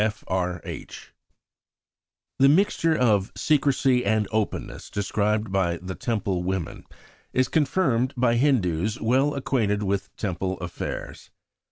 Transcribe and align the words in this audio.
F. 0.03 0.23
R. 0.27 0.61
H. 0.65 1.13
THE 2.39 2.49
mixture 2.49 2.97
of 2.97 3.31
secrecy 3.37 4.03
and 4.03 4.27
openness 4.31 4.89
described 4.89 5.51
by 5.51 5.77
the 5.77 5.93
Temple 5.93 6.41
woman 6.41 6.85
is 7.33 7.47
confirmed 7.47 8.11
by 8.17 8.33
Hindus 8.33 8.99
well 8.99 9.35
acquainted 9.35 9.83
with 9.83 10.09
Temple 10.17 10.57
affairs. 10.57 11.29